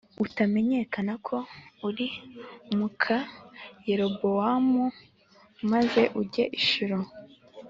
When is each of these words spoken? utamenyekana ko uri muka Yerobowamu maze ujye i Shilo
utamenyekana 0.25 1.13
ko 1.27 1.37
uri 1.87 2.07
muka 2.77 3.17
Yerobowamu 3.87 4.83
maze 5.71 6.01
ujye 6.21 6.45
i 6.59 6.61
Shilo 6.67 6.99